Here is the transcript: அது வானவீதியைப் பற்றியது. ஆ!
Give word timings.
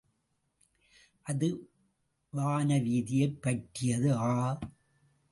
அது 1.25 1.69
வானவீதியைப் 2.33 3.41
பற்றியது. 3.41 4.17
ஆ! 4.17 4.59